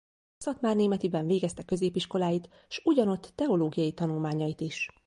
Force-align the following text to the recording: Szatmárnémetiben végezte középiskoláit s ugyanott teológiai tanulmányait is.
Szatmárnémetiben 0.37 1.25
végezte 1.25 1.63
középiskoláit 1.63 2.49
s 2.67 2.81
ugyanott 2.83 3.31
teológiai 3.35 3.93
tanulmányait 3.93 4.61
is. 4.61 4.89